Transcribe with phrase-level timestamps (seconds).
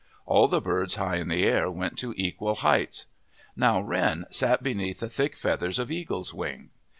[0.25, 3.05] All the birds high in the air went to equal heights.
[3.55, 6.71] Now Wren sat beneath the thick feathers of Eagle's wing.